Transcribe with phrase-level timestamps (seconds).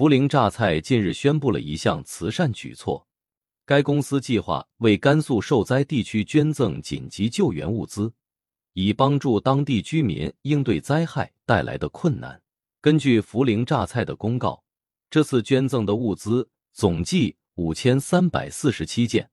[0.00, 3.06] 涪陵榨菜近日宣布了一项慈善举措，
[3.66, 8.10] 该公司计划为甘肃受灾地区捐赠紧急救援物资，
[8.72, 12.40] 以帮助当地居民应对灾害带来的困难。
[12.80, 14.64] 根据涪陵榨菜的公告，
[15.10, 19.28] 这次捐赠的物资总计五千三百四十七件，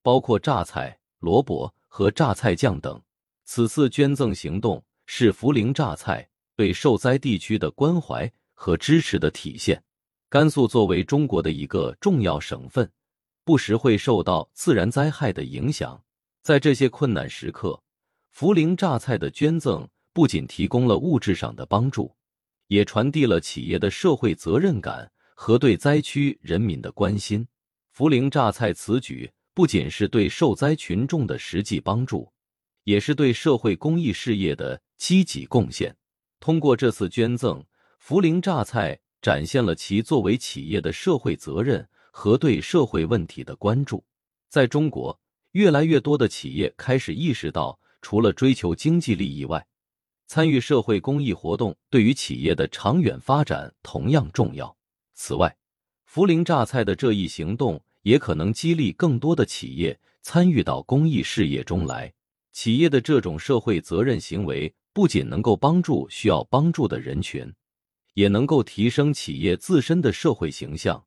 [0.00, 3.02] 包括榨菜、萝卜和榨菜酱等。
[3.44, 6.26] 此次捐赠行动是涪陵榨菜
[6.56, 9.82] 对受灾地区的关怀和支持的体现。
[10.28, 12.90] 甘肃作为中国的一个重要省份，
[13.44, 16.02] 不时会受到自然灾害的影响。
[16.42, 17.80] 在这些困难时刻，
[18.36, 22.12] 涪陵榨菜的捐赠不仅提供了物质上的帮助，
[22.66, 27.46] 也传递了企业的社会责任感和对灾区人民的关心。
[27.96, 32.32] 涪陵榨菜此举不仅是对受灾群众的实际帮助，
[32.82, 35.96] 也是对社会公益事业的积极贡献。
[36.40, 37.64] 通过这次捐赠，
[38.04, 38.98] 涪陵榨菜。
[39.26, 44.04] 展现了其作为企业的社会责任和对社会问题的关注。
[44.48, 45.18] 在中国，
[45.50, 49.66] 越来越多的企业开始意识到，除了追求经济利益外，
[50.28, 54.76] 参与社会公益活动对于企业的长远发展同样重要。
[55.14, 55.56] 此外，
[56.08, 62.14] 涪陵榨菜的这一行动也可能激励更多的企业参与到公益事业中来。
[62.52, 67.52] 企业的这种社会责任行为不仅能够帮助需要帮助的人群。
[68.16, 71.04] 也能够提升企业自身的社会形象，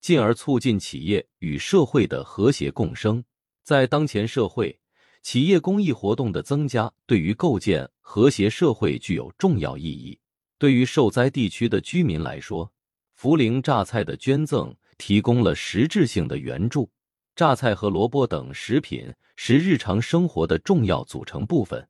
[0.00, 3.22] 进而促进企业与社会的和谐共生。
[3.62, 4.76] 在当前社会，
[5.22, 10.18] 企业公益活动的增加对于构建和谐社会具有重要意义。
[10.58, 12.72] 对于受灾地区的居民来说，
[13.16, 16.90] 涪陵榨菜的捐赠提供了实质性的援助。
[17.36, 21.88] 榨菜和萝卜等食品是日常生活的重要组成部分，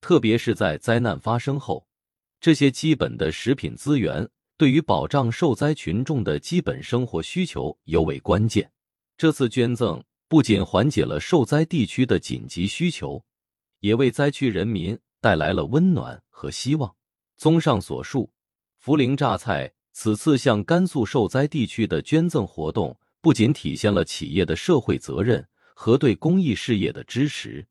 [0.00, 1.86] 特别是在灾难发生后。
[2.46, 4.24] 这些基本的食品资源
[4.56, 8.70] 对于保障受灾群众的基本生活需求尤为关键。
[9.18, 13.20] 这次捐赠不仅缓解了受灾地区的紧急需求，
[13.80, 16.94] 也为灾区人民带来了温暖和希望。
[17.36, 18.30] 综上所述，
[18.80, 27.66] 涪陵榨菜此次向甘肃受灾地区的捐赠活动，不仅体现了企业的社会责任和对公益事业的支持，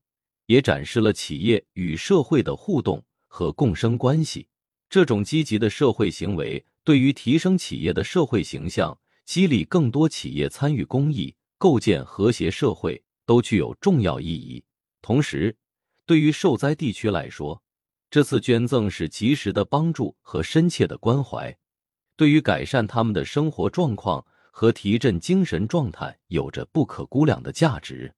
[0.47, 4.46] 也展示了企业与社会的互动和共生关系。
[4.95, 14.63] 这种积极的社会行为，对于提升企业的社会形象、激励更多企业参与公益、构建和谐社会，都具有重要意义。
[15.01, 15.57] 同时，
[16.06, 17.61] 对于受灾地区来说，
[18.09, 21.57] 这次捐赠是及时的帮助和深切的关怀，
[22.16, 28.16] 对于改善他们的生活状况和提振精神状态，有着不可估量的价值。